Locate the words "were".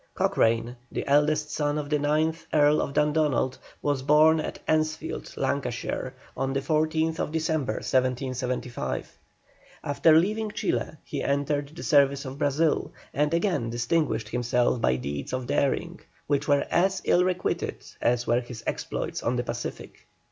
16.47-16.65, 18.25-18.41